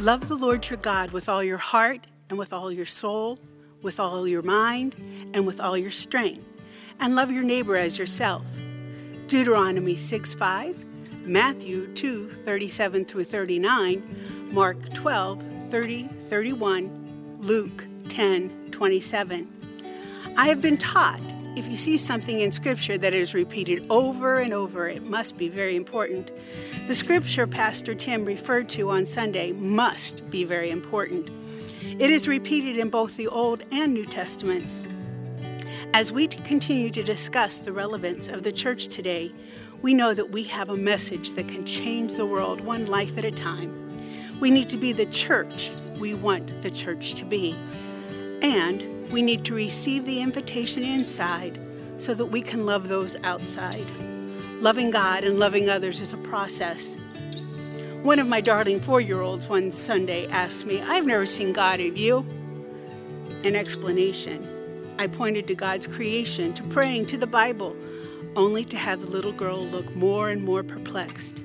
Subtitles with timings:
[0.00, 3.38] Love the Lord your God with all your heart and with all your soul,
[3.82, 4.94] with all your mind
[5.34, 6.42] and with all your strength,
[7.00, 8.46] and love your neighbor as yourself.
[9.26, 20.32] Deuteronomy 6 5, Matthew 2 37 through 39, Mark 12 30 31, Luke 10 27.
[20.38, 21.20] I have been taught
[21.60, 25.46] if you see something in Scripture that is repeated over and over, it must be
[25.46, 26.30] very important.
[26.86, 31.28] The Scripture Pastor Tim referred to on Sunday must be very important.
[31.82, 34.80] It is repeated in both the Old and New Testaments.
[35.92, 39.30] As we continue to discuss the relevance of the church today,
[39.82, 43.26] we know that we have a message that can change the world one life at
[43.26, 44.40] a time.
[44.40, 47.54] We need to be the church we want the church to be.
[48.40, 51.58] And we need to receive the invitation inside
[51.96, 53.86] so that we can love those outside.
[54.60, 56.96] Loving God and loving others is a process.
[58.02, 61.80] One of my darling four year olds one Sunday asked me, I've never seen God
[61.80, 62.18] in you.
[63.44, 64.46] An explanation.
[64.98, 67.76] I pointed to God's creation, to praying, to the Bible,
[68.36, 71.42] only to have the little girl look more and more perplexed.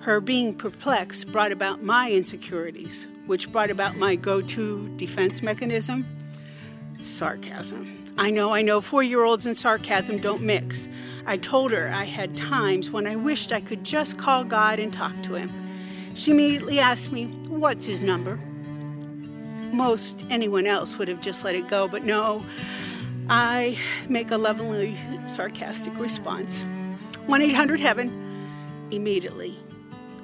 [0.00, 6.06] Her being perplexed brought about my insecurities, which brought about my go to defense mechanism
[7.06, 8.04] sarcasm.
[8.18, 10.88] I know, I know, four year olds and sarcasm don't mix.
[11.26, 14.92] I told her I had times when I wished I could just call God and
[14.92, 15.52] talk to Him.
[16.14, 18.36] She immediately asked me, What's His number?
[19.72, 22.44] Most anyone else would have just let it go, but no,
[23.28, 26.64] I make a lovingly sarcastic response
[27.26, 29.58] 1 800 Heaven immediately.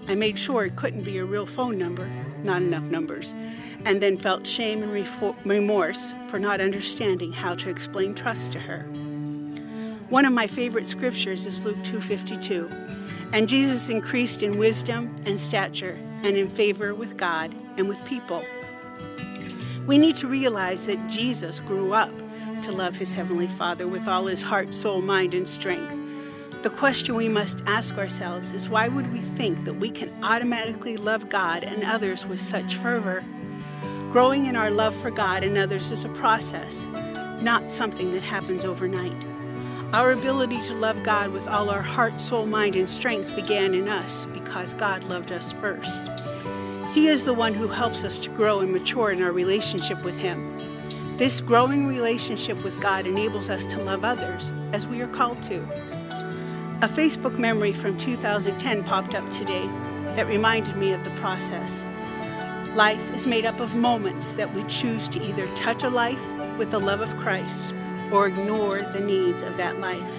[0.09, 2.11] I made sure it couldn't be a real phone number,
[2.43, 3.35] not enough numbers,
[3.85, 8.83] and then felt shame and remorse for not understanding how to explain trust to her.
[10.09, 12.69] One of my favorite scriptures is Luke 2:52.
[13.33, 18.45] And Jesus increased in wisdom and stature and in favor with God and with people.
[19.87, 22.11] We need to realize that Jesus grew up
[22.61, 26.02] to love his heavenly Father with all his heart, soul, mind, and strength.
[26.63, 30.97] The question we must ask ourselves is why would we think that we can automatically
[30.97, 33.25] love God and others with such fervor?
[34.13, 36.85] Growing in our love for God and others is a process,
[37.43, 39.27] not something that happens overnight.
[39.93, 43.89] Our ability to love God with all our heart, soul, mind, and strength began in
[43.89, 46.05] us because God loved us first.
[46.93, 50.17] He is the one who helps us to grow and mature in our relationship with
[50.17, 51.17] Him.
[51.17, 56.02] This growing relationship with God enables us to love others as we are called to.
[56.83, 59.69] A Facebook memory from 2010 popped up today
[60.17, 61.81] that reminded me of the process.
[62.75, 66.19] Life is made up of moments that we choose to either touch a life
[66.59, 67.73] with the love of Christ
[68.11, 70.13] or ignore the needs of that life.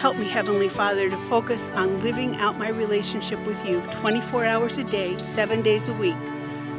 [0.00, 4.78] Help me, Heavenly Father, to focus on living out my relationship with you 24 hours
[4.78, 6.16] a day, seven days a week,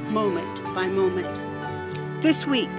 [0.09, 2.23] moment by moment.
[2.23, 2.71] This week,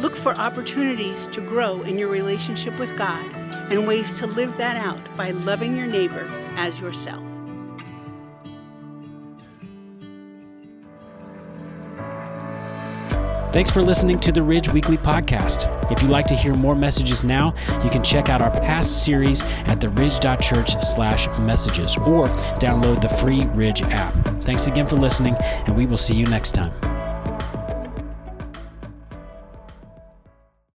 [0.00, 3.24] look for opportunities to grow in your relationship with God
[3.70, 7.22] and ways to live that out by loving your neighbor as yourself.
[13.52, 15.68] Thanks for listening to the Ridge Weekly Podcast.
[15.90, 17.52] If you'd like to hear more messages now,
[17.82, 22.28] you can check out our past series at theridge.church slash messages or
[22.58, 24.14] download the free Ridge app.
[24.44, 25.34] Thanks again for listening,
[25.66, 26.72] and we will see you next time.